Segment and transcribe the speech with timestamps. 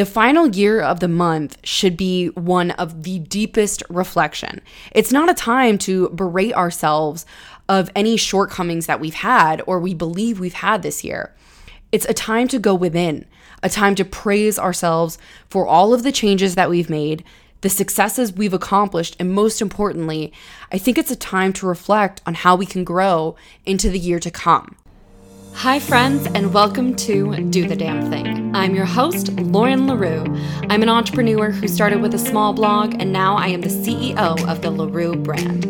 [0.00, 4.62] The final year of the month should be one of the deepest reflection.
[4.92, 7.26] It's not a time to berate ourselves
[7.68, 11.34] of any shortcomings that we've had or we believe we've had this year.
[11.92, 13.26] It's a time to go within,
[13.62, 15.18] a time to praise ourselves
[15.50, 17.22] for all of the changes that we've made,
[17.60, 20.32] the successes we've accomplished, and most importantly,
[20.72, 23.36] I think it's a time to reflect on how we can grow
[23.66, 24.76] into the year to come.
[25.54, 28.54] Hi, friends, and welcome to Do the Damn Thing.
[28.54, 30.24] I'm your host, Lauren LaRue.
[30.70, 34.48] I'm an entrepreneur who started with a small blog, and now I am the CEO
[34.48, 35.64] of the LaRue brand,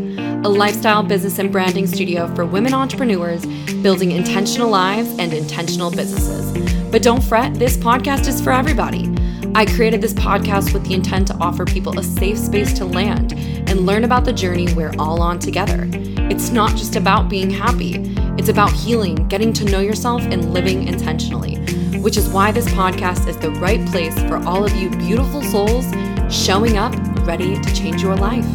[0.46, 3.45] a lifestyle business and branding studio for women entrepreneurs
[3.82, 6.52] building intentional lives and intentional businesses.
[6.91, 9.06] But don't fret, this podcast is for everybody.
[9.52, 13.32] I created this podcast with the intent to offer people a safe space to land
[13.32, 15.88] and learn about the journey we're all on together.
[16.30, 17.96] It's not just about being happy,
[18.38, 21.56] it's about healing, getting to know yourself, and living intentionally,
[21.98, 25.84] which is why this podcast is the right place for all of you beautiful souls
[26.32, 26.94] showing up
[27.27, 28.47] ready to change your life.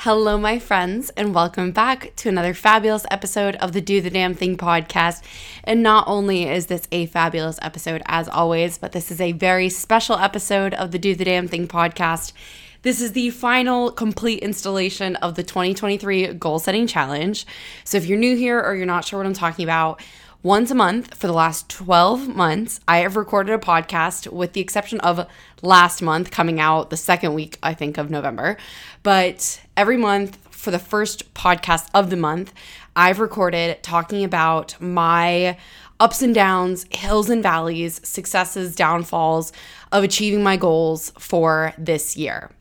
[0.00, 4.34] Hello, my friends, and welcome back to another fabulous episode of the Do the Damn
[4.34, 5.22] Thing podcast.
[5.64, 9.70] And not only is this a fabulous episode, as always, but this is a very
[9.70, 12.34] special episode of the Do the Damn Thing podcast.
[12.82, 17.46] This is the final complete installation of the 2023 Goal Setting Challenge.
[17.84, 20.02] So if you're new here or you're not sure what I'm talking about,
[20.46, 24.60] once a month for the last 12 months, I have recorded a podcast with the
[24.60, 25.26] exception of
[25.60, 28.56] last month coming out the second week, I think, of November.
[29.02, 32.54] But every month for the first podcast of the month,
[32.94, 35.58] I've recorded talking about my
[35.98, 39.52] ups and downs, hills and valleys, successes, downfalls
[39.90, 42.52] of achieving my goals for this year.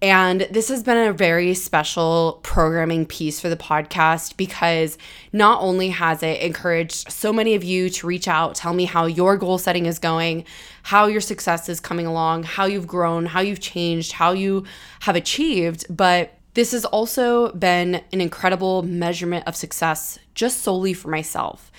[0.00, 4.96] And this has been a very special programming piece for the podcast because
[5.32, 9.06] not only has it encouraged so many of you to reach out, tell me how
[9.06, 10.44] your goal setting is going,
[10.84, 14.64] how your success is coming along, how you've grown, how you've changed, how you
[15.00, 21.06] have achieved, but this has also been an incredible measurement of success just solely for
[21.06, 21.70] myself.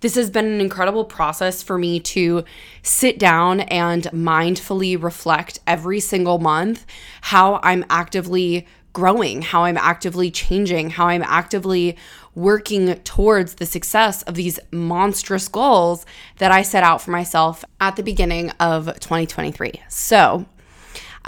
[0.00, 2.44] This has been an incredible process for me to
[2.82, 6.84] sit down and mindfully reflect every single month
[7.22, 11.96] how I'm actively growing, how I'm actively changing, how I'm actively
[12.34, 16.04] working towards the success of these monstrous goals
[16.36, 19.80] that I set out for myself at the beginning of 2023.
[19.88, 20.44] So,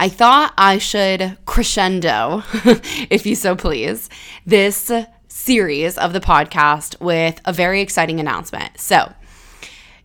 [0.01, 2.43] I thought I should crescendo,
[3.09, 4.09] if you so please,
[4.45, 4.89] this
[5.27, 8.79] series of the podcast with a very exciting announcement.
[8.79, 9.13] So,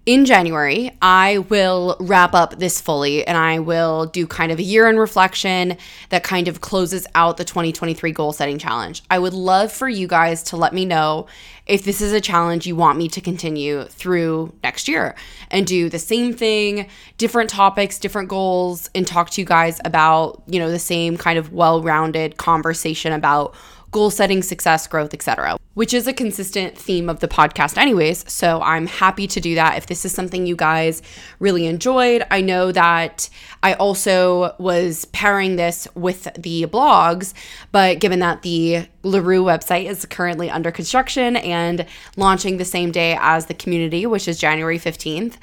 [0.06, 4.62] in January, I will wrap up this fully and I will do kind of a
[4.62, 5.78] year in reflection
[6.10, 9.02] that kind of closes out the 2023 goal setting challenge.
[9.10, 11.26] I would love for you guys to let me know
[11.66, 15.14] if this is a challenge you want me to continue through next year
[15.50, 20.42] and do the same thing, different topics, different goals, and talk to you guys about,
[20.46, 23.54] you know, the same kind of well rounded conversation about
[23.94, 28.30] goal setting, success, growth, etc., which is a consistent theme of the podcast anyways.
[28.30, 31.00] So I'm happy to do that if this is something you guys
[31.38, 32.26] really enjoyed.
[32.28, 33.30] I know that
[33.62, 37.34] I also was pairing this with the blogs,
[37.70, 43.16] but given that the LaRue website is currently under construction and launching the same day
[43.20, 45.34] as the community, which is January 15th,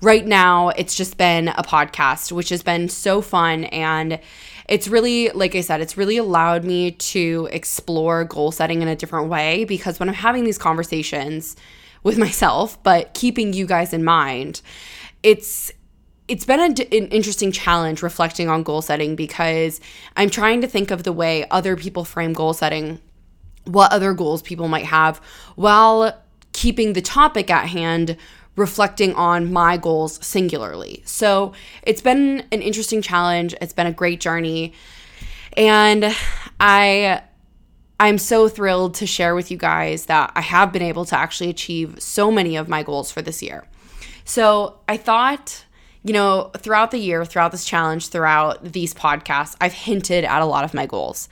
[0.00, 4.18] right now it's just been a podcast, which has been so fun and
[4.68, 8.94] it's really, like I said, it's really allowed me to explore goal setting in a
[8.94, 11.56] different way because when I'm having these conversations
[12.02, 14.60] with myself, but keeping you guys in mind,
[15.22, 15.72] it's
[16.28, 19.80] it's been a, an interesting challenge reflecting on goal setting because
[20.14, 23.00] I'm trying to think of the way other people frame goal setting,
[23.64, 25.22] what other goals people might have,
[25.56, 28.16] while keeping the topic at hand
[28.58, 31.02] reflecting on my goals singularly.
[31.06, 31.52] So
[31.82, 33.54] it's been an interesting challenge.
[33.60, 34.74] It's been a great journey.
[35.56, 36.14] And
[36.60, 37.22] I
[38.00, 41.50] I'm so thrilled to share with you guys that I have been able to actually
[41.50, 43.66] achieve so many of my goals for this year.
[44.24, 45.64] So I thought,
[46.04, 50.44] you know, throughout the year, throughout this challenge, throughout these podcasts, I've hinted at a
[50.44, 51.28] lot of my goals.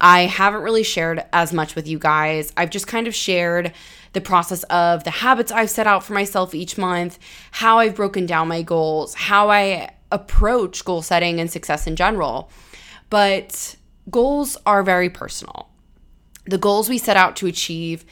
[0.00, 2.52] I haven't really shared as much with you guys.
[2.56, 3.72] I've just kind of shared
[4.14, 7.18] the process of the habits I've set out for myself each month,
[7.50, 12.50] how I've broken down my goals, how I approach goal setting and success in general.
[13.10, 13.76] But
[14.10, 15.68] goals are very personal.
[16.46, 18.04] The goals we set out to achieve,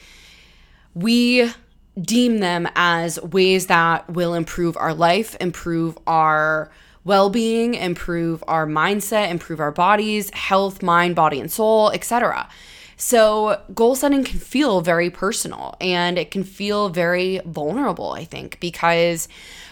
[0.93, 1.51] we
[1.99, 6.71] deem them as ways that will improve our life, improve our
[7.05, 12.47] well being, improve our mindset, improve our bodies, health, mind, body, and soul, etc.
[12.95, 18.59] So, goal setting can feel very personal and it can feel very vulnerable, I think,
[18.59, 19.27] because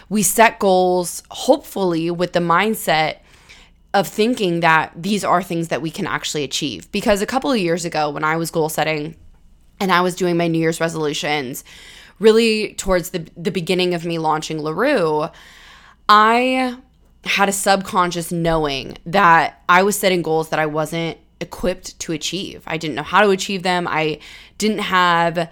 [0.08, 3.18] we set goals, hopefully, with the mindset
[3.94, 6.90] of thinking that these are things that we can actually achieve.
[6.92, 9.16] Because a couple of years ago, when I was goal setting
[9.80, 11.64] and I was doing my New Year's resolutions,
[12.18, 15.28] really towards the, the beginning of me launching LaRue,
[16.08, 16.78] I
[17.24, 22.62] had a subconscious knowing that I was setting goals that I wasn't equipped to achieve.
[22.66, 23.86] I didn't know how to achieve them.
[23.88, 24.20] I
[24.58, 25.50] didn't have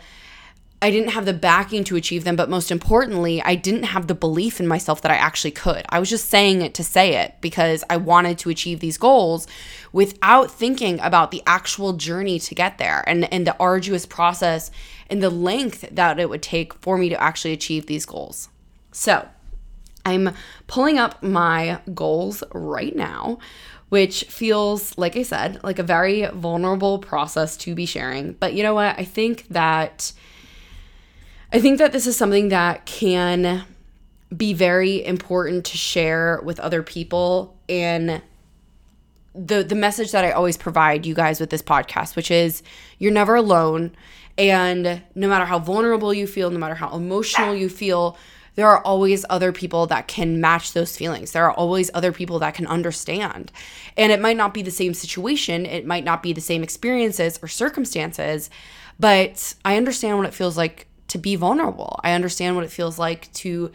[0.83, 4.15] I didn't have the backing to achieve them, but most importantly, I didn't have the
[4.15, 5.85] belief in myself that I actually could.
[5.91, 9.47] I was just saying it to say it because I wanted to achieve these goals
[9.93, 14.71] without thinking about the actual journey to get there and, and the arduous process
[15.11, 18.49] and the length that it would take for me to actually achieve these goals.
[18.91, 19.29] So,
[20.07, 20.35] I'm
[20.67, 23.39] pulling up my goals right now,
[23.91, 28.33] which feels, like I said, like a very vulnerable process to be sharing.
[28.33, 28.99] But you know what?
[28.99, 30.13] I think that
[31.53, 33.65] I think that this is something that can
[34.35, 38.23] be very important to share with other people and
[39.35, 42.63] the the message that I always provide you guys with this podcast, which is
[42.99, 43.91] you're never alone
[44.39, 48.17] and no matter how vulnerable you feel, no matter how emotional you feel,
[48.55, 51.33] there are always other people that can match those feelings.
[51.33, 53.53] There are always other people that can understand.
[53.97, 57.39] And it might not be the same situation, it might not be the same experiences
[57.43, 58.51] or circumstances,
[58.99, 61.99] but I understand what it feels like to be vulnerable.
[62.05, 63.73] I understand what it feels like to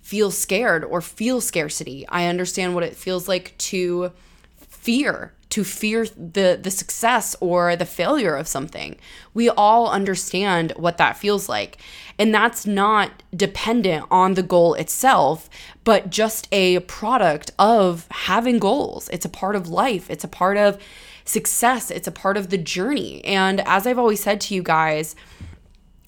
[0.00, 2.06] feel scared or feel scarcity.
[2.08, 4.12] I understand what it feels like to
[4.56, 8.96] fear to fear the the success or the failure of something.
[9.34, 11.76] We all understand what that feels like.
[12.18, 15.50] And that's not dependent on the goal itself,
[15.84, 19.10] but just a product of having goals.
[19.12, 20.08] It's a part of life.
[20.08, 20.80] It's a part of
[21.26, 21.90] success.
[21.90, 23.22] It's a part of the journey.
[23.22, 25.14] And as I've always said to you guys,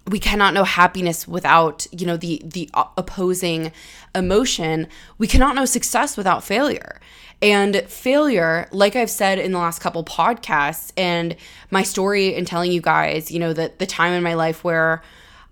[0.09, 3.73] we cannot know happiness without you know the the opposing
[4.15, 4.87] emotion
[5.19, 7.01] we cannot know success without failure
[7.45, 11.37] and failure, like I've said in the last couple podcasts, and
[11.71, 15.03] my story in telling you guys, you know, that the time in my life where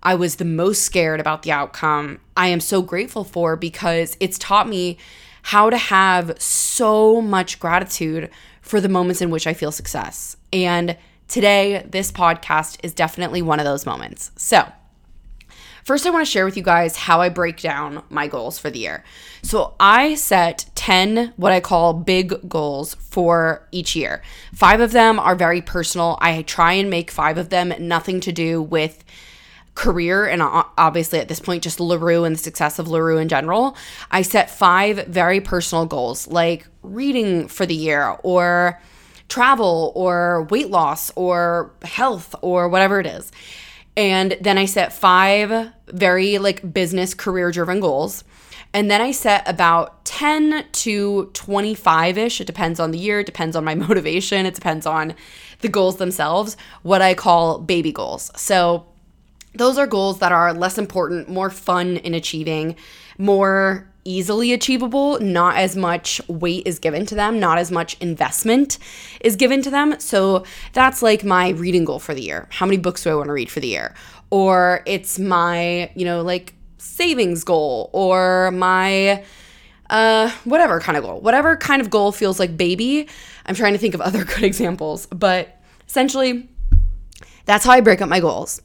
[0.01, 4.39] I was the most scared about the outcome, I am so grateful for because it's
[4.39, 4.97] taught me
[5.43, 8.31] how to have so much gratitude
[8.61, 10.35] for the moments in which I feel success.
[10.51, 10.97] And
[11.27, 14.31] today, this podcast is definitely one of those moments.
[14.35, 14.67] So,
[15.83, 18.69] First, I want to share with you guys how I break down my goals for
[18.69, 19.03] the year.
[19.41, 24.21] So, I set 10 what I call big goals for each year.
[24.53, 26.17] Five of them are very personal.
[26.21, 29.03] I try and make five of them nothing to do with
[29.75, 30.41] career and
[30.77, 33.75] obviously at this point just LaRue and the success of LaRue in general.
[34.11, 38.79] I set five very personal goals like reading for the year or
[39.29, 43.31] travel or weight loss or health or whatever it is.
[43.95, 48.23] And then I set five very like business career driven goals.
[48.73, 52.41] And then I set about 10 to 25 ish.
[52.41, 55.13] It depends on the year, it depends on my motivation, it depends on
[55.61, 58.31] the goals themselves, what I call baby goals.
[58.35, 58.85] So
[59.53, 62.75] those are goals that are less important, more fun in achieving,
[63.19, 68.77] more easily achievable, not as much weight is given to them, not as much investment
[69.21, 69.99] is given to them.
[69.99, 72.47] So that's like my reading goal for the year.
[72.51, 73.95] How many books do I want to read for the year?
[74.29, 79.23] Or it's my, you know, like savings goal or my
[79.89, 81.21] uh whatever kind of goal.
[81.21, 83.07] Whatever kind of goal feels like baby.
[83.45, 86.49] I'm trying to think of other good examples, but essentially
[87.45, 88.61] that's how I break up my goals.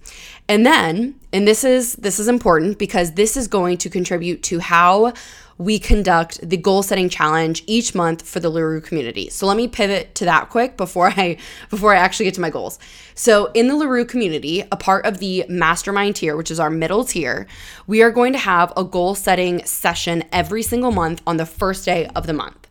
[0.48, 4.60] And then, and this is this is important because this is going to contribute to
[4.60, 5.12] how
[5.58, 9.28] we conduct the goal setting challenge each month for the LaRue community.
[9.28, 11.36] So let me pivot to that quick before I
[11.68, 12.78] before I actually get to my goals.
[13.14, 17.04] So in the LaRue community, a part of the mastermind tier, which is our middle
[17.04, 17.46] tier,
[17.86, 21.84] we are going to have a goal setting session every single month on the first
[21.84, 22.67] day of the month.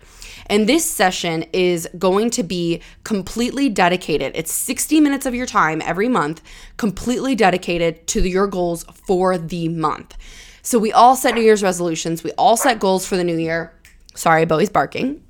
[0.48, 4.32] And this session is going to be completely dedicated.
[4.36, 6.42] It's 60 minutes of your time every month,
[6.78, 10.18] completely dedicated to your goals for the month.
[10.62, 13.74] So we all set New Year's resolutions, we all set goals for the new year.
[14.16, 15.24] Sorry, Bowie's barking.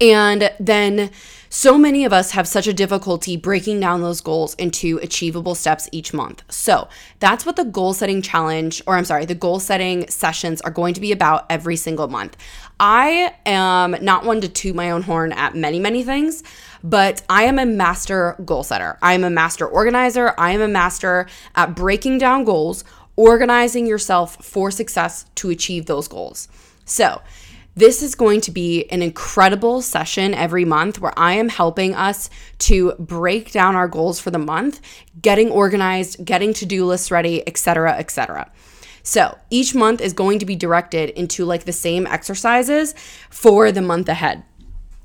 [0.00, 1.10] And then
[1.54, 5.86] so many of us have such a difficulty breaking down those goals into achievable steps
[5.92, 6.42] each month.
[6.48, 6.88] So
[7.20, 10.94] that's what the goal setting challenge, or I'm sorry, the goal setting sessions are going
[10.94, 12.38] to be about every single month.
[12.80, 16.42] I am not one to toot my own horn at many, many things,
[16.82, 18.96] but I am a master goal setter.
[19.02, 20.32] I am a master organizer.
[20.38, 22.82] I am a master at breaking down goals,
[23.16, 26.48] organizing yourself for success to achieve those goals.
[26.86, 27.20] So,
[27.74, 32.28] this is going to be an incredible session every month where I am helping us
[32.60, 34.80] to break down our goals for the month,
[35.20, 38.50] getting organized, getting to-do lists ready, etc., etc.
[39.02, 42.94] So each month is going to be directed into like the same exercises
[43.30, 44.44] for the month ahead.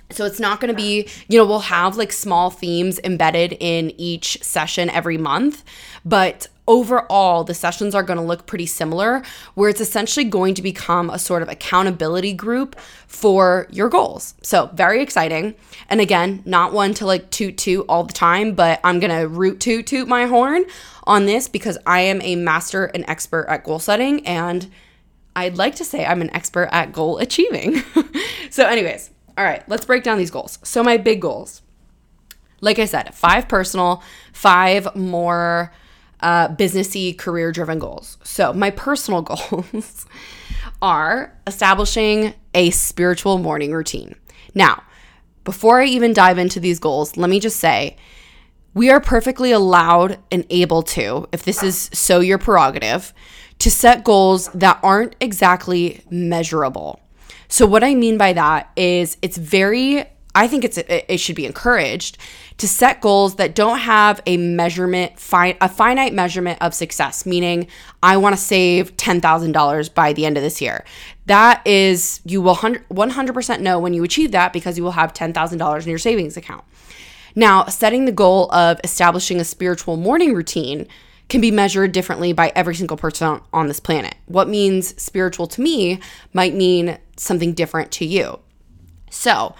[0.09, 3.91] So it's not going to be, you know, we'll have like small themes embedded in
[3.97, 5.63] each session every month,
[6.05, 9.23] but overall the sessions are going to look pretty similar
[9.55, 14.35] where it's essentially going to become a sort of accountability group for your goals.
[14.43, 15.55] So, very exciting.
[15.89, 19.27] And again, not one to like toot toot all the time, but I'm going to
[19.27, 20.65] root toot toot my horn
[21.05, 24.69] on this because I am a master and expert at goal setting and
[25.35, 27.83] I'd like to say I'm an expert at goal achieving.
[28.49, 30.57] so, anyways, all right, let's break down these goals.
[30.63, 31.61] So, my big goals,
[32.59, 34.01] like I said, five personal,
[34.33, 35.71] five more
[36.21, 38.17] uh, businessy, career driven goals.
[38.23, 40.05] So, my personal goals
[40.81, 44.15] are establishing a spiritual morning routine.
[44.53, 44.83] Now,
[45.43, 47.97] before I even dive into these goals, let me just say
[48.73, 53.13] we are perfectly allowed and able to, if this is so your prerogative,
[53.59, 56.99] to set goals that aren't exactly measurable.
[57.47, 60.05] So, what I mean by that is it's very,
[60.37, 62.19] I think it's it should be encouraged
[62.57, 67.67] to set goals that don't have a measurement, a finite measurement of success, meaning
[68.03, 70.85] I want to save $10,000 by the end of this year.
[71.25, 75.83] That is, you will 100% know when you achieve that because you will have $10,000
[75.83, 76.63] in your savings account.
[77.35, 80.87] Now, setting the goal of establishing a spiritual morning routine
[81.29, 84.15] can be measured differently by every single person on this planet.
[84.27, 85.99] What means spiritual to me
[86.31, 88.39] might mean something different to you.
[89.09, 89.55] So,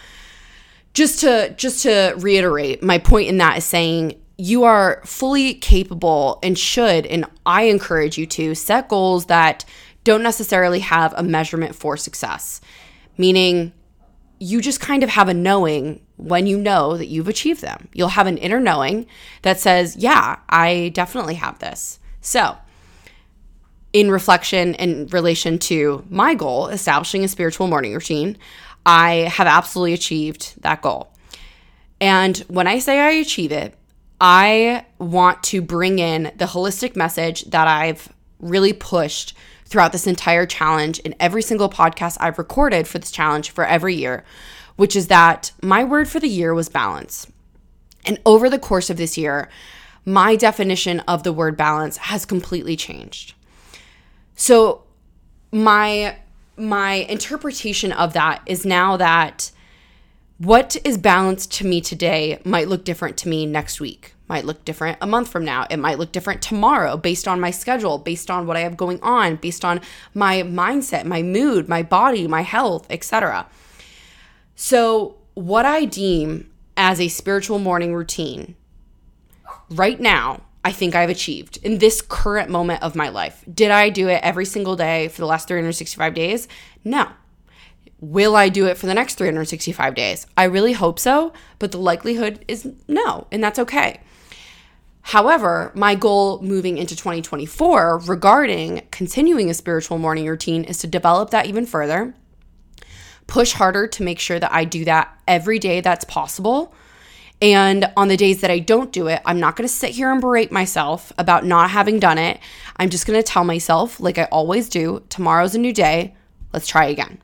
[0.98, 6.40] just to just to reiterate, my point in that is saying you are fully capable
[6.42, 9.64] and should and I encourage you to set goals that
[10.04, 12.62] don't necessarily have a measurement for success.
[13.16, 13.74] Meaning
[14.40, 17.90] you just kind of have a knowing when you know that you've achieved them.
[17.94, 19.06] You'll have an inner knowing
[19.44, 22.00] that says, Yeah, I definitely have this.
[22.22, 22.58] So,
[23.94, 28.36] in reflection in relation to my goal, establishing a spiritual morning routine,
[28.88, 31.12] I have absolutely achieved that goal.
[32.00, 33.76] And when I say I achieve it,
[34.22, 38.08] I want to bring in the holistic message that I've
[38.40, 43.52] really pushed throughout this entire challenge in every single podcast I've recorded for this challenge
[43.52, 44.24] for every year,
[44.78, 47.28] which is that my word for the year was balance.
[48.06, 49.50] And over the course of this year,
[50.06, 53.34] my definition of the word balance has completely changed.
[54.36, 54.84] So,
[55.52, 56.18] my
[56.58, 59.52] my interpretation of that is now that
[60.38, 64.66] what is balanced to me today might look different to me next week might look
[64.66, 65.66] different a month from now.
[65.70, 69.02] It might look different tomorrow based on my schedule, based on what I have going
[69.02, 69.82] on, based on
[70.14, 73.48] my mindset, my mood, my body, my health, etc.
[74.56, 78.56] So, what I deem as a spiritual morning routine
[79.70, 83.42] right now, I think I've achieved in this current moment of my life.
[83.52, 86.50] Did I do it every single day for the last 365 days?
[86.84, 87.08] No.
[88.02, 90.28] Will I do it for the next 365 days?
[90.36, 94.02] I really hope so, but the likelihood is no, and that's okay.
[95.04, 101.30] However, my goal moving into 2024 regarding continuing a spiritual morning routine is to develop
[101.30, 102.14] that even further,
[103.26, 106.76] push harder to make sure that I do that every day that's possible.
[107.42, 110.12] And on the days that I don't do it, I'm not going to sit here
[110.12, 112.40] and berate myself about not having done it.
[112.78, 116.16] I'm just going to tell myself, like I always do, tomorrow's a new day.
[116.52, 117.22] Let's try again.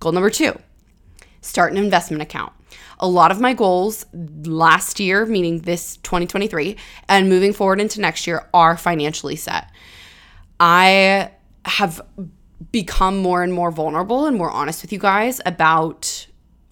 [0.00, 0.58] Goal number two
[1.42, 2.52] start an investment account
[3.00, 4.06] a lot of my goals
[4.44, 6.76] last year, meaning this 2023,
[7.08, 9.70] and moving forward into next year are financially set.
[10.60, 11.30] I
[11.64, 12.00] have
[12.70, 16.26] become more and more vulnerable and more honest with you guys about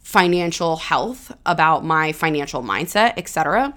[0.09, 3.75] financial health, about my financial mindset, etc.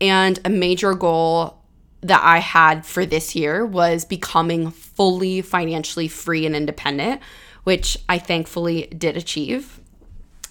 [0.00, 1.58] And a major goal
[2.00, 7.20] that I had for this year was becoming fully financially free and independent,
[7.64, 9.78] which I thankfully did achieve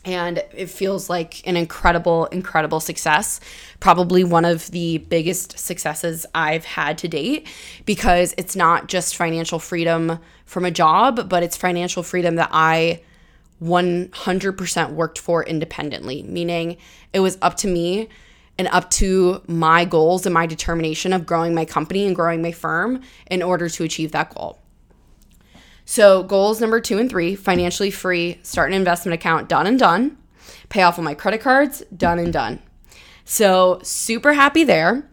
[0.05, 3.41] and it feels like an incredible, incredible success.
[3.79, 7.47] Probably one of the biggest successes I've had to date
[7.86, 13.01] because it's not just financial freedom from a job, but it's financial freedom that I
[13.61, 16.77] 100% worked for independently, meaning
[17.13, 18.09] it was up to me
[18.57, 22.51] and up to my goals and my determination of growing my company and growing my
[22.51, 24.59] firm in order to achieve that goal.
[25.85, 30.17] So, goals number two and three financially free, start an investment account, done and done.
[30.69, 32.61] Pay off all my credit cards, done and done.
[33.23, 35.09] So, super happy there.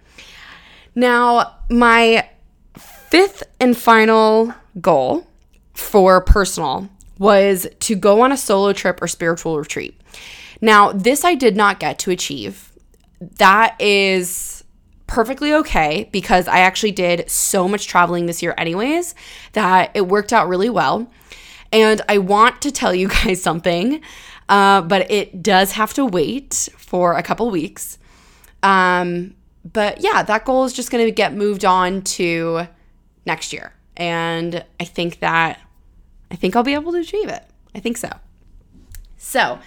[0.94, 2.28] Now, my
[2.76, 5.26] fifth and final goal
[5.74, 10.00] for personal was to go on a solo trip or spiritual retreat.
[10.60, 12.72] Now, this I did not get to achieve.
[13.38, 14.64] That is
[15.06, 19.14] perfectly okay because I actually did so much traveling this year, anyways,
[19.52, 21.10] that it worked out really well.
[21.72, 24.00] And I want to tell you guys something,
[24.48, 27.98] uh, but it does have to wait for a couple weeks.
[28.62, 29.34] Um,
[29.70, 32.68] but yeah, that goal is just going to get moved on to
[33.26, 33.72] next year.
[33.96, 35.60] And I think that
[36.30, 37.44] I think I'll be able to achieve it.
[37.74, 38.10] I think so.
[39.16, 39.58] So,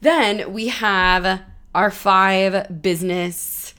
[0.00, 1.42] then we have
[1.74, 3.74] our five business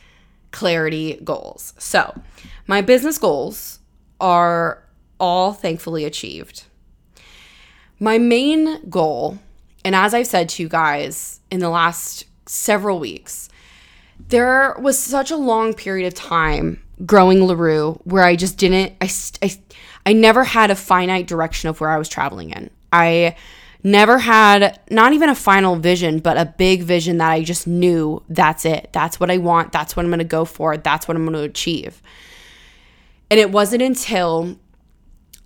[0.51, 1.74] clarity goals.
[1.77, 2.20] So,
[2.67, 3.79] my business goals
[4.20, 4.84] are
[5.20, 6.63] all thankfully achieved.
[8.00, 9.39] My main goal,
[9.84, 13.50] and as I've said to you guys in the last several weeks,
[14.29, 19.10] there was such a long period of time growing LaRue where I just didn't, I,
[19.41, 19.51] I,
[20.07, 22.69] I never had a finite direction of where I was traveling in.
[22.93, 23.35] I
[23.83, 28.23] never had not even a final vision, but a big vision that I just knew
[28.29, 28.89] that's it.
[28.93, 29.73] That's what I want.
[29.73, 30.77] That's what I'm going to go for.
[30.77, 32.01] That's what I'm going to achieve.
[33.29, 34.57] And it wasn't until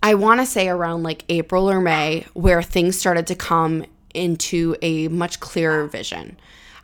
[0.00, 4.76] I want to say around like April or May where things started to come into
[4.80, 6.38] a much clearer vision.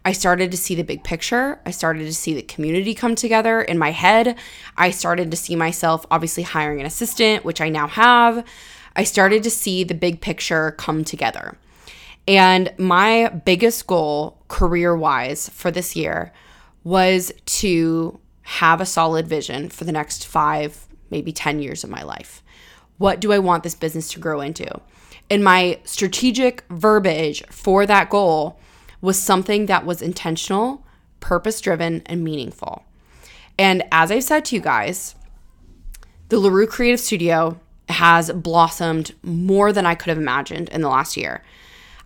[0.05, 1.61] I started to see the big picture.
[1.67, 4.37] I started to see the community come together in my head.
[4.77, 8.45] I started to see myself obviously hiring an assistant, which I now have.
[8.97, 11.59] I started to see the big picture come together.
[12.27, 16.33] And my biggest goal, career wise, for this year
[16.85, 22.03] was to have a solid vision for the next five, maybe 10 years of my
[22.03, 22.43] life.
[22.99, 24.69] What do I want this business to grow into?
[25.31, 28.59] And my strategic verbiage for that goal
[29.01, 30.85] was something that was intentional,
[31.21, 32.85] purpose driven, and meaningful.
[33.59, 35.15] And as I've said to you guys,
[36.29, 41.17] the LaRue Creative Studio has blossomed more than I could have imagined in the last
[41.17, 41.43] year.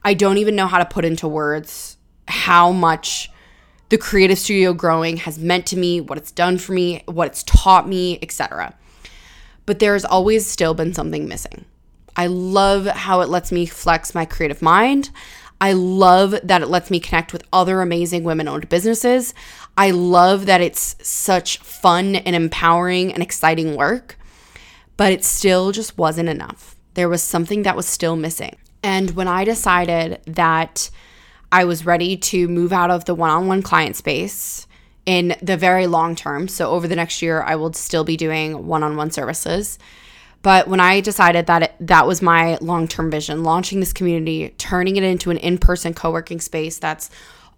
[0.05, 1.97] I don't even know how to put into words
[2.29, 3.31] how much
[3.89, 7.43] the creative studio growing has meant to me, what it's done for me, what it's
[7.43, 8.75] taught me, etc.
[9.67, 11.65] But there's always still been something missing.
[12.17, 15.11] I love how it lets me flex my creative mind.
[15.63, 19.33] I love that it lets me connect with other amazing women owned businesses.
[19.79, 24.19] I love that it's such fun and empowering and exciting work
[24.97, 26.77] but it still just wasn't enough.
[26.95, 28.57] There was something that was still missing.
[28.83, 30.91] And when I decided that
[31.51, 34.67] I was ready to move out of the one on one client space
[35.05, 38.67] in the very long term, so over the next year, I will still be doing
[38.67, 39.79] one on one services.
[40.43, 44.55] But when I decided that it, that was my long term vision, launching this community,
[44.59, 47.11] turning it into an in person co working space that's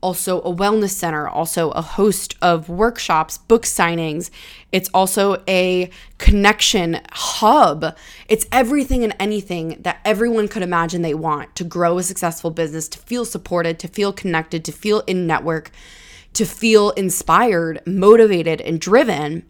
[0.04, 4.28] also a wellness center, also a host of workshops, book signings.
[4.70, 7.96] It's also a connection hub.
[8.28, 12.86] It's everything and anything that everyone could imagine they want to grow a successful business,
[12.88, 15.70] to feel supported, to feel connected, to feel in network,
[16.34, 19.46] to feel inspired, motivated, and driven.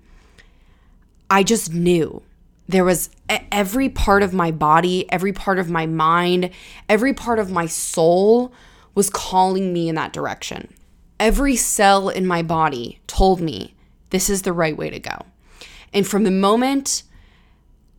[1.28, 2.22] I just knew
[2.68, 6.50] there was every part of my body, every part of my mind,
[6.88, 8.52] every part of my soul
[8.94, 10.72] was calling me in that direction.
[11.20, 13.74] Every cell in my body told me
[14.10, 15.26] this is the right way to go.
[15.92, 17.02] And from the moment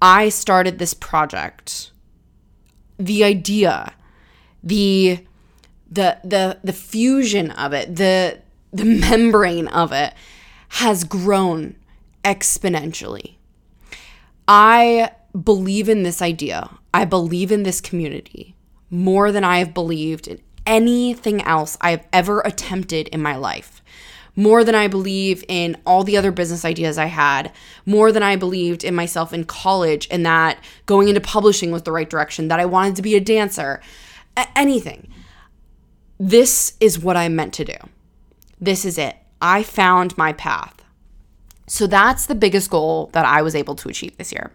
[0.01, 1.91] I started this project,
[2.97, 3.93] the idea,
[4.63, 5.19] the
[5.89, 8.39] the the the fusion of it, the
[8.73, 10.13] the membrane of it
[10.69, 11.75] has grown
[12.23, 13.34] exponentially.
[14.47, 15.11] I
[15.43, 16.69] believe in this idea.
[16.93, 18.55] I believe in this community
[18.89, 23.81] more than I have believed in anything else I've ever attempted in my life.
[24.35, 27.51] More than I believe in all the other business ideas I had,
[27.85, 31.91] more than I believed in myself in college and that going into publishing was the
[31.91, 33.81] right direction, that I wanted to be a dancer,
[34.55, 35.07] anything.
[36.19, 37.77] This is what I'm meant to do.
[38.59, 39.15] This is it.
[39.41, 40.74] I found my path.
[41.67, 44.51] So that's the biggest goal that I was able to achieve this year.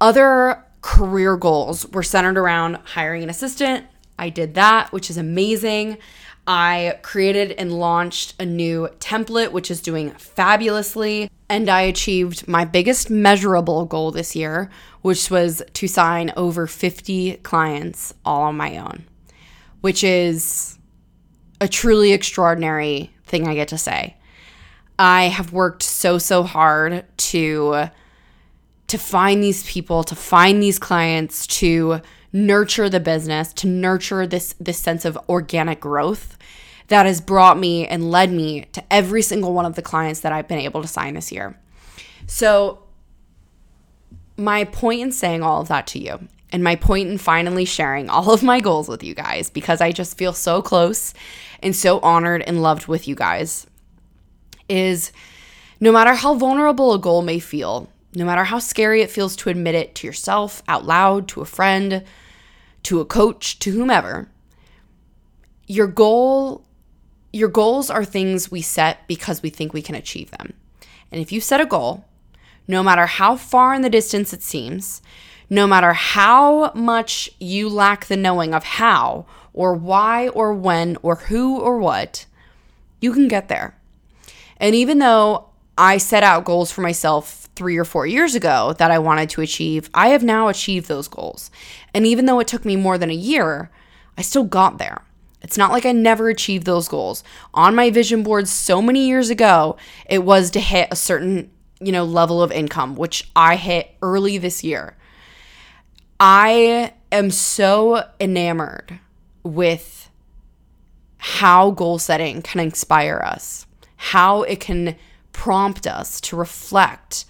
[0.00, 3.86] Other career goals were centered around hiring an assistant,
[4.18, 5.98] I did that, which is amazing.
[6.46, 11.30] I created and launched a new template, which is doing fabulously.
[11.48, 14.70] And I achieved my biggest measurable goal this year,
[15.02, 19.04] which was to sign over 50 clients all on my own,
[19.80, 20.78] which is
[21.60, 24.16] a truly extraordinary thing I get to say.
[24.98, 27.88] I have worked so, so hard to
[28.86, 32.00] to find these people, to find these clients, to
[32.32, 36.36] nurture the business, to nurture this this sense of organic growth
[36.88, 40.32] that has brought me and led me to every single one of the clients that
[40.32, 41.58] I've been able to sign this year.
[42.26, 42.82] So
[44.36, 48.10] my point in saying all of that to you and my point in finally sharing
[48.10, 51.14] all of my goals with you guys because I just feel so close
[51.62, 53.66] and so honored and loved with you guys
[54.68, 55.12] is
[55.80, 59.50] No matter how vulnerable a goal may feel, no matter how scary it feels to
[59.50, 62.04] admit it to yourself, out loud, to a friend,
[62.84, 64.28] to a coach, to whomever,
[65.66, 66.64] your goal
[67.32, 70.52] your goals are things we set because we think we can achieve them.
[71.10, 72.04] And if you set a goal,
[72.68, 75.02] no matter how far in the distance it seems,
[75.50, 81.16] no matter how much you lack the knowing of how or why or when or
[81.16, 82.26] who or what,
[83.00, 83.76] you can get there.
[84.58, 88.90] And even though I set out goals for myself three or four years ago that
[88.90, 91.50] I wanted to achieve, I have now achieved those goals.
[91.92, 93.70] And even though it took me more than a year,
[94.16, 95.02] I still got there.
[95.42, 97.22] It's not like I never achieved those goals.
[97.52, 99.76] On my vision board so many years ago,
[100.08, 104.38] it was to hit a certain, you know, level of income, which I hit early
[104.38, 104.96] this year.
[106.18, 108.98] I am so enamored
[109.42, 110.08] with
[111.18, 113.66] how goal setting can inspire us,
[114.10, 114.96] how it can
[115.32, 117.24] prompt us to reflect,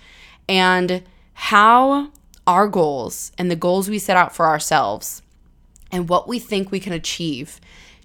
[0.49, 2.11] and how
[2.47, 5.23] our goals and the goals we set out for ourselves
[5.93, 7.61] and what we think we can achieve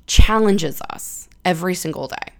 [0.05, 2.33] challenges us every single day.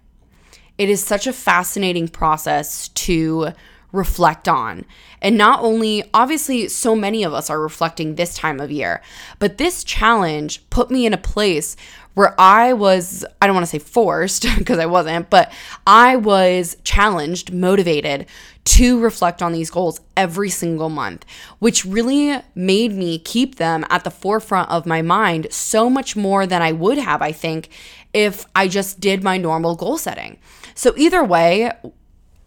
[0.78, 3.48] It is such a fascinating process to
[3.92, 4.84] reflect on.
[5.20, 9.02] And not only, obviously, so many of us are reflecting this time of year,
[9.38, 11.76] but this challenge put me in a place
[12.14, 15.52] where I was, I don't want to say forced because I wasn't, but
[15.86, 18.26] I was challenged, motivated
[18.64, 21.24] to reflect on these goals every single month,
[21.58, 26.46] which really made me keep them at the forefront of my mind so much more
[26.46, 27.70] than I would have, I think,
[28.12, 30.38] if I just did my normal goal setting.
[30.74, 31.72] So, either way,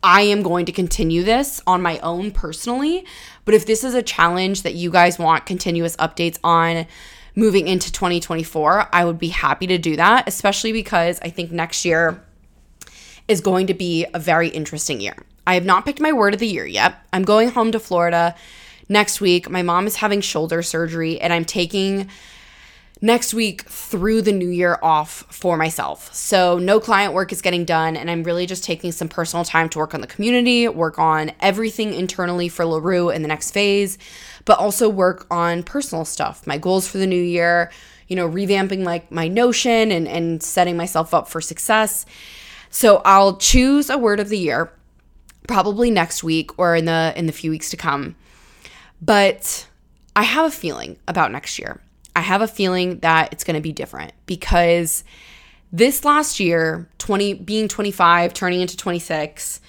[0.04, 3.06] I am going to continue this on my own personally.
[3.46, 6.86] But if this is a challenge that you guys want continuous updates on,
[7.36, 11.86] moving into 2024, I would be happy to do that, especially because I think next
[11.86, 12.24] year
[13.28, 15.16] is going to be a very interesting year.
[15.46, 16.96] I have not picked my word of the year yet.
[17.12, 18.36] I'm going home to Florida
[18.90, 19.50] next week.
[19.50, 22.10] My mom is having shoulder surgery, and I'm taking
[23.04, 26.12] next week through the new year off for myself.
[26.16, 29.68] So, no client work is getting done, and I'm really just taking some personal time
[29.70, 33.98] to work on the community, work on everything internally for LaRue in the next phase,
[34.46, 37.70] but also work on personal stuff, my goals for the new year,
[38.08, 42.06] you know, revamping like my notion and, and setting myself up for success.
[42.70, 44.72] So, I'll choose a word of the year
[45.46, 48.16] probably next week or in the in the few weeks to come.
[49.02, 49.68] But
[50.16, 51.82] I have a feeling about next year.
[52.16, 55.04] I have a feeling that it's going to be different because
[55.72, 59.60] this last year, 20 being 25, turning into 26,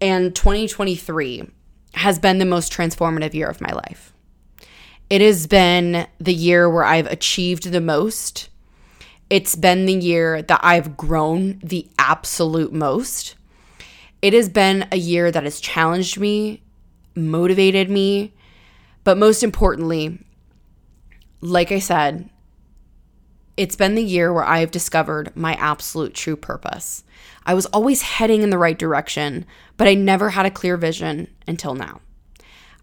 [0.00, 1.48] and 2023
[1.94, 4.12] has been the most transformative year of my life.
[5.08, 8.48] It has been the year where I've achieved the most.
[9.30, 13.36] It's been the year that I've grown the absolute most.
[14.20, 16.62] It has been a year that has challenged me,
[17.14, 18.32] motivated me,
[19.04, 20.18] but most importantly,
[21.46, 22.28] like I said,
[23.56, 27.04] it's been the year where I have discovered my absolute true purpose.
[27.46, 31.28] I was always heading in the right direction, but I never had a clear vision
[31.46, 32.00] until now.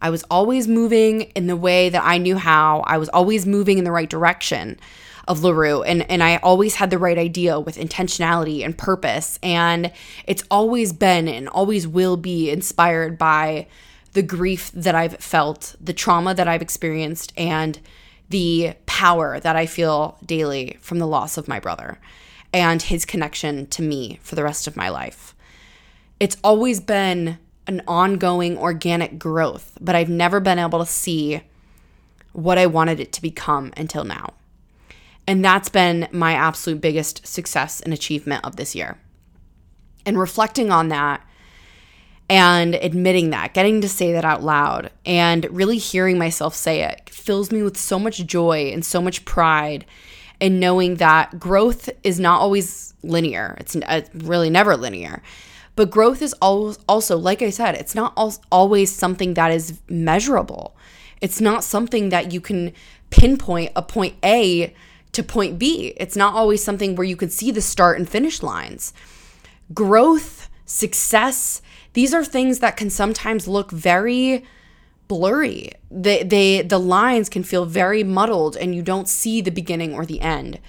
[0.01, 2.83] I was always moving in the way that I knew how.
[2.87, 4.79] I was always moving in the right direction
[5.27, 9.39] of LaRue and, and I always had the right idea with intentionality and purpose.
[9.43, 9.91] And
[10.25, 13.67] it's always been and always will be inspired by
[14.13, 17.79] the grief that I've felt, the trauma that I've experienced, and
[18.33, 21.99] the power that I feel daily from the loss of my brother
[22.51, 25.35] and his connection to me for the rest of my life.
[26.19, 31.43] It's always been an ongoing organic growth, but I've never been able to see
[32.31, 34.33] what I wanted it to become until now.
[35.27, 38.97] And that's been my absolute biggest success and achievement of this year.
[40.07, 41.23] And reflecting on that
[42.33, 47.07] and admitting that, getting to say that out loud, and really hearing myself say it
[47.07, 49.85] fills me with so much joy and so much pride
[50.39, 53.55] in knowing that growth is not always linear.
[53.59, 55.21] It's uh, really never linear.
[55.75, 58.17] But growth is also, like I said, it's not
[58.51, 60.75] always something that is measurable.
[61.21, 62.73] It's not something that you can
[63.11, 64.73] pinpoint a point A
[65.11, 65.93] to point B.
[65.97, 68.91] It's not always something where you can see the start and finish lines.
[69.71, 71.61] Growth, success,
[71.93, 74.43] these are things that can sometimes look very
[75.07, 75.71] blurry.
[75.91, 80.05] They, they the lines can feel very muddled and you don't see the beginning or
[80.05, 80.59] the end.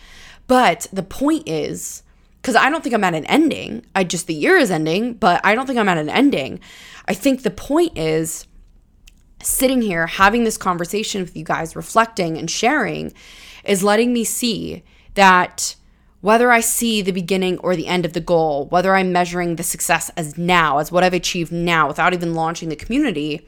[0.46, 2.02] But the point is
[2.40, 3.86] because I don't think I'm at an ending.
[3.94, 6.60] I just the year is ending, but I don't think I'm at an ending.
[7.08, 8.46] I think the point is
[9.42, 13.12] sitting here having this conversation with you guys, reflecting and sharing
[13.64, 14.82] is letting me see
[15.14, 15.74] that
[16.24, 19.62] whether I see the beginning or the end of the goal, whether I'm measuring the
[19.62, 23.46] success as now, as what I've achieved now without even launching the community,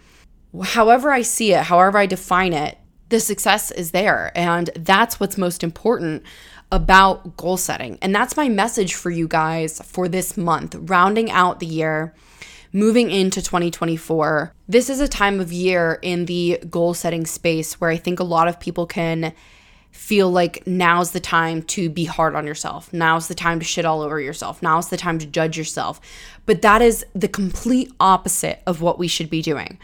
[0.62, 2.76] however I see it, however I define it,
[3.08, 4.30] the success is there.
[4.34, 6.22] And that's what's most important
[6.70, 7.96] about goal setting.
[8.02, 12.14] And that's my message for you guys for this month, rounding out the year,
[12.74, 14.52] moving into 2024.
[14.68, 18.24] This is a time of year in the goal setting space where I think a
[18.24, 19.32] lot of people can
[19.96, 22.92] feel like now's the time to be hard on yourself.
[22.92, 24.62] Now's the time to shit all over yourself.
[24.62, 26.00] Now's the time to judge yourself.
[26.44, 29.78] But that is the complete opposite of what we should be doing.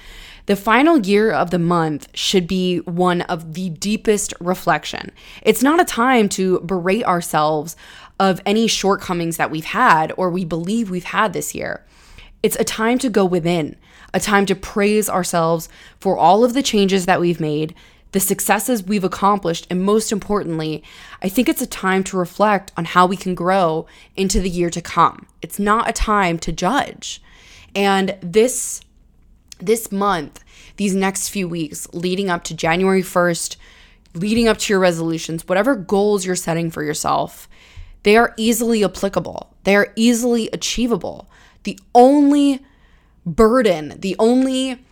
[0.46, 5.12] The final year of the month should be one of the deepest reflection.
[5.40, 7.75] It's not a time to berate ourselves
[8.20, 11.85] of any shortcomings that we've had or we believe we've had this year.
[12.42, 13.77] It's a time to go within,
[14.12, 17.75] a time to praise ourselves for all of the changes that we've made,
[18.12, 20.83] the successes we've accomplished, and most importantly,
[21.22, 24.70] I think it's a time to reflect on how we can grow into the year
[24.70, 25.27] to come.
[25.40, 27.22] It's not a time to judge.
[27.75, 28.83] And this
[29.59, 30.42] this month,
[30.77, 33.57] these next few weeks leading up to January 1st,
[34.14, 37.48] leading up to your resolutions, whatever goals you're setting for yourself,
[38.03, 39.55] they are easily applicable.
[39.62, 41.31] They are easily achievable.
[41.62, 42.61] The only
[43.25, 44.85] burden, the only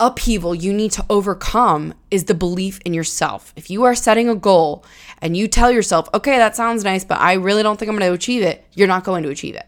[0.00, 3.52] upheaval you need to overcome is the belief in yourself.
[3.56, 4.84] If you are setting a goal
[5.20, 8.08] and you tell yourself, okay, that sounds nice, but I really don't think I'm going
[8.08, 9.66] to achieve it, you're not going to achieve it.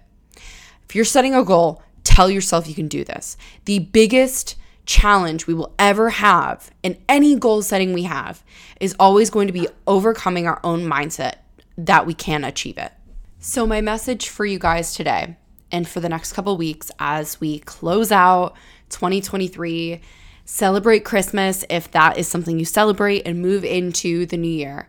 [0.89, 3.37] If you're setting a goal, tell yourself you can do this.
[3.65, 8.45] The biggest challenge we will ever have in any goal setting we have
[8.81, 11.37] is always going to be overcoming our own mindset
[11.77, 12.93] that we can achieve it.
[13.41, 15.37] So, my message for you guys today
[15.71, 18.55] and for the next couple weeks as we close out
[18.91, 20.01] 2023.
[20.45, 24.89] Celebrate Christmas if that is something you celebrate and move into the new year.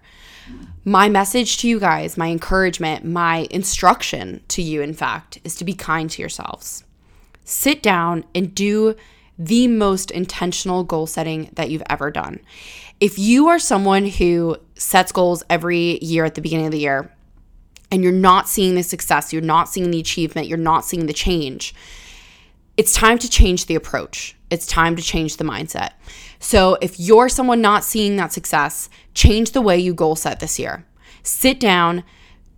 [0.85, 5.65] My message to you guys, my encouragement, my instruction to you, in fact, is to
[5.65, 6.83] be kind to yourselves.
[7.43, 8.95] Sit down and do
[9.37, 12.39] the most intentional goal setting that you've ever done.
[12.99, 17.11] If you are someone who sets goals every year at the beginning of the year
[17.91, 21.13] and you're not seeing the success, you're not seeing the achievement, you're not seeing the
[21.13, 21.75] change,
[22.77, 24.35] it's time to change the approach.
[24.49, 25.91] It's time to change the mindset.
[26.39, 30.59] So, if you're someone not seeing that success, change the way you goal set this
[30.59, 30.85] year.
[31.23, 32.03] Sit down,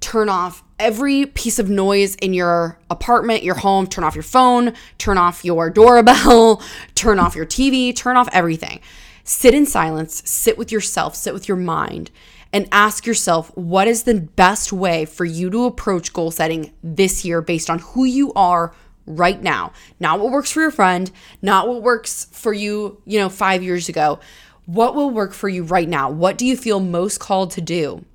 [0.01, 4.73] turn off every piece of noise in your apartment, your home, turn off your phone,
[4.97, 6.61] turn off your doorbell,
[6.95, 8.81] turn off your TV, turn off everything.
[9.23, 12.11] Sit in silence, sit with yourself, sit with your mind,
[12.51, 17.23] and ask yourself what is the best way for you to approach goal setting this
[17.23, 18.73] year based on who you are
[19.09, 19.73] right now.
[19.99, 23.89] Not what works for your friend, not what works for you, you know, 5 years
[23.89, 24.19] ago.
[24.65, 26.09] What will work for you right now?
[26.09, 28.05] What do you feel most called to do?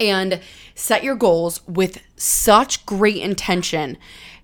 [0.00, 0.40] And
[0.74, 3.96] set your goals with such great intention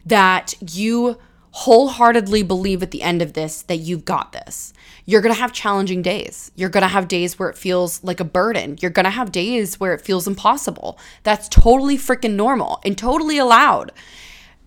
[0.07, 1.19] that you
[1.53, 4.73] wholeheartedly believe at the end of this that you've got this.
[5.05, 6.51] You're going to have challenging days.
[6.55, 8.79] You're going to have days where it feels like a burden.
[8.81, 10.99] You're going to have days where it feels impossible.
[11.25, 13.93] That's totally freaking normal and totally allowed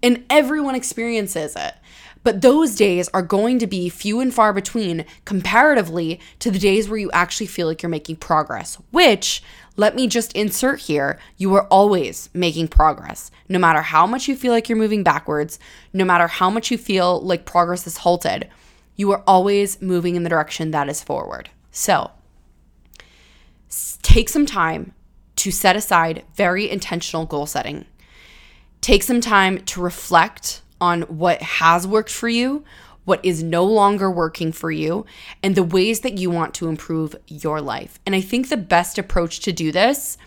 [0.05, 1.73] and everyone experiences it.
[2.23, 6.87] But those days are going to be few and far between comparatively to the days
[6.87, 9.43] where you actually feel like you're making progress, which,
[9.77, 13.31] let me just insert here, you are always making progress.
[13.49, 15.59] No matter how much you feel like you're moving backwards,
[15.91, 18.47] no matter how much you feel like progress is halted,
[18.95, 21.49] you are always moving in the direction that is forward.
[21.71, 22.11] So,
[24.03, 24.93] take some time
[25.37, 27.85] to set aside very intentional goal setting
[28.85, 32.63] Take some time to reflect on what has worked for you,
[33.03, 35.07] what is no longer working for you,
[35.41, 37.97] and the ways that you want to improve your life.
[38.05, 40.19] And I think the best approach to do this,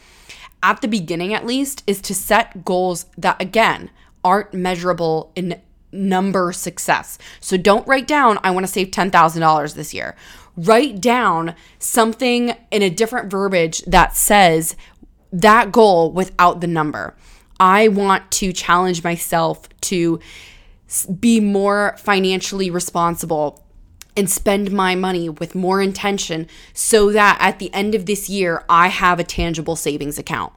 [0.61, 3.91] at the beginning at least, is to set goals that, again,
[4.25, 7.17] aren't measurable in number success.
[7.39, 10.17] So don't write down, I want to save $10,000 this year.
[10.57, 14.75] Write down something in a different verbiage that says
[15.33, 17.15] that goal without the number.
[17.61, 20.21] I want to challenge myself to
[21.21, 23.65] be more financially responsible
[24.17, 28.65] and spend my money with more intention so that at the end of this year,
[28.69, 30.53] I have a tangible savings account.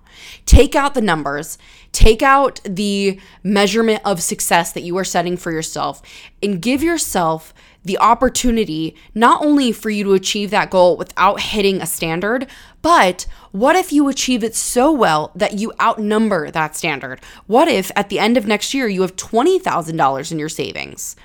[0.48, 1.60] Take out the numbers,
[1.92, 6.02] take out the measurement of success that you are setting for yourself,
[6.42, 11.82] and give yourself the opportunity not only for you to achieve that goal without hitting
[11.82, 12.48] a standard,
[12.82, 17.20] but what if you achieve it so well that you outnumber that standard?
[17.48, 21.16] What if at the end of next year you have $20,000 in your savings?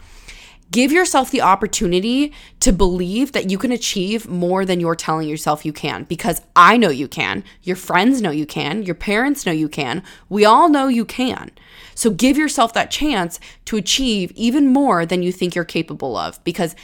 [0.73, 5.65] Give yourself the opportunity to believe that you can achieve more than you're telling yourself
[5.65, 7.45] you can because I know you can.
[7.63, 8.83] Your friends know you can.
[8.83, 10.03] Your parents know you can.
[10.29, 11.53] We all know you can.
[11.95, 16.43] So give yourself that chance to achieve even more than you think you're capable of
[16.43, 16.75] because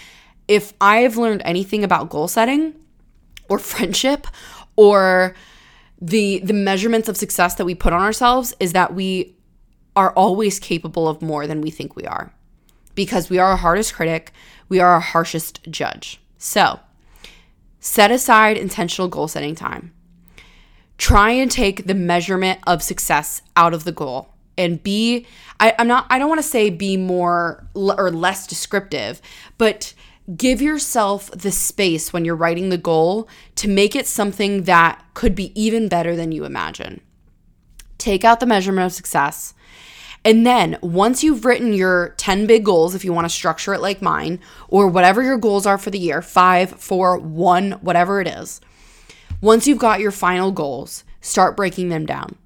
[0.47, 2.75] if I've learned anything about goal setting
[3.49, 4.27] or friendship
[4.77, 5.35] or
[6.01, 9.37] the the measurements of success that we put on ourselves is that we
[9.95, 12.33] are always capable of more than we think we are
[12.95, 14.33] because we are our hardest critic,
[14.69, 16.21] we are our harshest judge.
[16.39, 16.81] So,
[17.81, 19.93] set aside intentional goal setting time.
[20.99, 25.27] Try and take the measurement of success out of the goal and be
[25.59, 29.21] I, am not I don't want to say be more or less descriptive,
[29.59, 29.95] but
[30.37, 35.35] give yourself the space when you're writing the goal to make it something that could
[35.35, 37.01] be even better than you imagine.
[37.99, 39.55] Take out the measurement of success
[40.25, 43.81] and then once you've written your 10 big goals, if you want to structure it
[43.81, 48.29] like mine, or whatever your goals are for the year five, four, one, whatever it
[48.29, 48.61] is
[49.43, 52.37] once you've got your final goals, start breaking them down.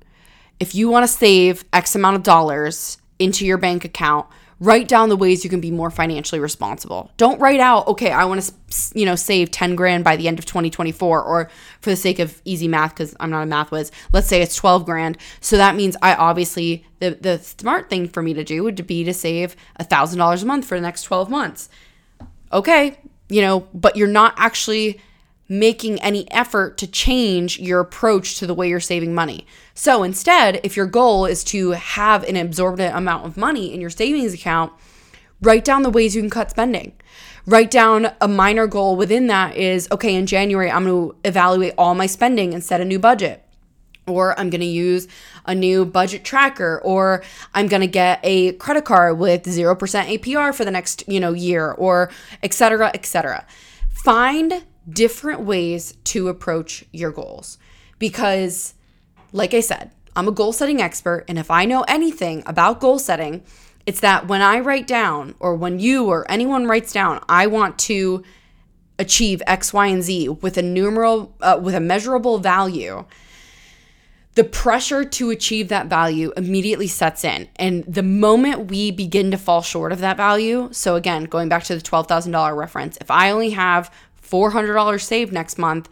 [0.59, 4.27] If you want to save X amount of dollars into your bank account,
[4.59, 7.11] write down the ways you can be more financially responsible.
[7.19, 8.53] Don't write out, okay, I want to,
[8.99, 12.41] you know, save 10 grand by the end of 2024 or for the sake of
[12.45, 15.19] easy math cuz I'm not a math whiz, let's say it's 12 grand.
[15.41, 19.05] So that means I obviously the the smart thing for me to do would be
[19.05, 21.69] to save $1000 a month for the next 12 months.
[22.53, 25.01] Okay, you know, but you're not actually
[25.49, 29.47] making any effort to change your approach to the way you're saving money.
[29.75, 33.91] So instead, if your goal is to have an absorbent amount of money in your
[33.91, 34.73] savings account,
[35.41, 36.93] write down the ways you can cut spending.
[37.47, 41.75] Write down a minor goal within that is okay, in January, I'm going to evaluate
[41.79, 43.45] all my spending and set a new budget.
[44.09, 45.09] Or I'm going to use
[45.47, 50.55] a new budget tracker, or I'm going to get a credit card with 0% APR
[50.55, 52.11] for the next, you know, year, or
[52.43, 53.45] et cetera, et cetera.
[53.91, 57.59] Find different ways to approach your goals.
[57.99, 58.75] Because,
[59.33, 61.25] like I said, I'm a goal setting expert.
[61.29, 63.43] And if I know anything about goal setting,
[63.85, 67.79] it's that when I write down, or when you or anyone writes down, I want
[67.81, 68.25] to
[68.99, 73.05] achieve X, Y, and Z with a numeral, uh, with a measurable value,
[74.35, 77.49] the pressure to achieve that value immediately sets in.
[77.57, 81.65] And the moment we begin to fall short of that value, so again, going back
[81.65, 83.91] to the $12,000 reference, if I only have
[84.31, 85.89] $400 saved next month,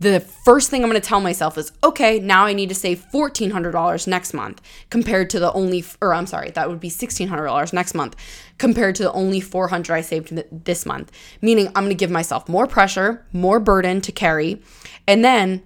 [0.00, 3.04] the first thing I'm going to tell myself is, okay, now I need to save
[3.12, 7.94] $1,400 next month compared to the only, or I'm sorry, that would be $1,600 next
[7.94, 8.16] month
[8.56, 11.12] compared to the only 400 I saved this month.
[11.42, 14.62] Meaning I'm going to give myself more pressure, more burden to carry.
[15.06, 15.62] And then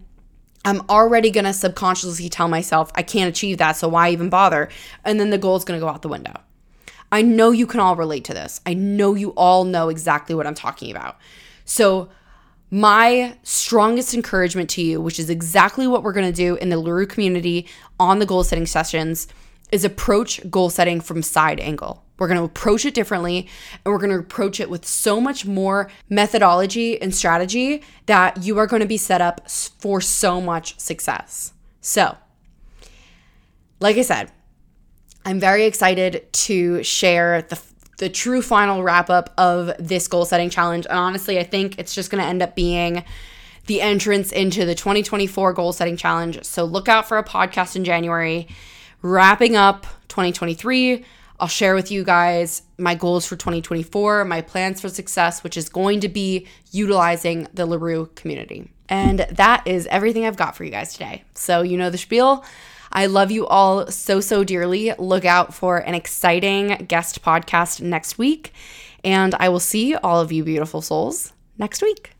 [0.64, 3.76] I'm already going to subconsciously tell myself, I can't achieve that.
[3.76, 4.68] So why even bother?
[5.04, 6.40] And then the goal is going to go out the window.
[7.12, 8.60] I know you can all relate to this.
[8.66, 11.18] I know you all know exactly what I'm talking about.
[11.64, 12.08] So,
[12.70, 16.78] my strongest encouragement to you, which is exactly what we're going to do in the
[16.78, 17.68] LaRue community
[18.00, 19.28] on the goal setting sessions,
[19.70, 22.04] is approach goal setting from side angle.
[22.18, 23.48] We're going to approach it differently
[23.84, 28.58] and we're going to approach it with so much more methodology and strategy that you
[28.58, 31.52] are going to be set up for so much success.
[31.80, 32.16] So,
[33.80, 34.30] like I said,
[35.24, 37.56] I'm very excited to share the
[37.98, 40.86] the true final wrap up of this goal setting challenge.
[40.86, 43.04] And honestly, I think it's just going to end up being
[43.66, 46.44] the entrance into the 2024 goal setting challenge.
[46.44, 48.48] So look out for a podcast in January.
[49.02, 51.04] Wrapping up 2023,
[51.40, 55.68] I'll share with you guys my goals for 2024, my plans for success, which is
[55.68, 58.70] going to be utilizing the LaRue community.
[58.88, 61.24] And that is everything I've got for you guys today.
[61.34, 62.44] So, you know the spiel.
[62.94, 64.92] I love you all so, so dearly.
[64.98, 68.52] Look out for an exciting guest podcast next week.
[69.02, 72.13] And I will see all of you beautiful souls next week.